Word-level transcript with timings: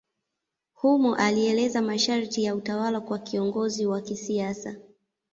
Humo 0.73 1.15
alieleza 1.15 1.81
masharti 1.81 2.43
ya 2.43 2.55
utawala 2.55 3.01
kwa 3.01 3.19
kiongozi 3.19 3.85
wa 3.85 4.01
kisiasa. 4.01 4.75